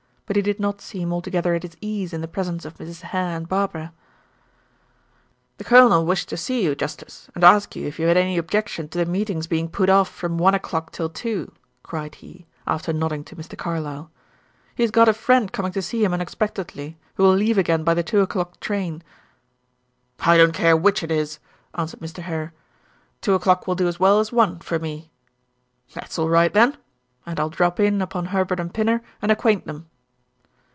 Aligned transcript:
But 0.27 0.37
he 0.37 0.41
did 0.41 0.61
not 0.61 0.79
seem 0.79 1.11
altogether 1.11 1.55
at 1.55 1.63
his 1.63 1.75
ease 1.81 2.13
in 2.13 2.21
the 2.21 2.25
presence 2.27 2.63
of 2.63 2.77
Mrs. 2.77 3.01
Hare 3.01 3.35
and 3.35 3.49
Barbara. 3.49 3.91
"The 5.57 5.65
colonel 5.65 6.05
wished 6.05 6.29
to 6.29 6.37
see 6.37 6.63
you, 6.63 6.73
justice, 6.73 7.27
and 7.35 7.43
ask 7.43 7.75
you 7.75 7.85
if 7.85 7.99
you 7.99 8.07
had 8.07 8.15
any 8.15 8.37
objection 8.37 8.87
to 8.87 8.97
the 8.97 9.05
meeting's 9.05 9.47
being 9.47 9.67
put 9.67 9.89
off 9.89 10.07
from 10.07 10.37
one 10.37 10.55
o'clock 10.55 10.93
till 10.93 11.09
two," 11.09 11.51
cried 11.83 12.15
he, 12.15 12.45
after 12.65 12.93
nodding 12.93 13.25
to 13.25 13.35
Mr. 13.35 13.57
Carlyle. 13.57 14.09
"He 14.73 14.83
has 14.83 14.89
got 14.91 15.09
a 15.09 15.13
friend 15.13 15.51
coming 15.51 15.73
to 15.73 15.81
see 15.81 16.01
him 16.05 16.13
unexpectedly 16.13 16.97
who 17.15 17.23
will 17.23 17.33
leave 17.33 17.57
again 17.57 17.83
by 17.83 17.93
the 17.93 18.01
two 18.01 18.21
o'clock 18.21 18.61
train." 18.61 19.03
"I 20.21 20.37
don't 20.37 20.53
care 20.53 20.77
which 20.77 21.03
it 21.03 21.11
is," 21.11 21.39
answered 21.75 21.99
Mr. 21.99 22.19
Hare. 22.23 22.53
"Two 23.19 23.33
o'clock 23.33 23.67
will 23.67 23.75
do 23.75 23.89
as 23.89 23.99
well 23.99 24.21
as 24.21 24.31
one, 24.31 24.59
for 24.59 24.79
me." 24.79 25.11
"That's 25.93 26.17
all 26.17 26.29
right, 26.29 26.53
then; 26.53 26.77
and 27.25 27.37
I'll 27.37 27.49
drop 27.49 27.81
in 27.81 28.01
upon 28.01 28.27
Herbert 28.27 28.61
and 28.61 28.73
Pinner 28.73 29.01
and 29.21 29.29
acquaint 29.29 29.65
them." 29.65 29.87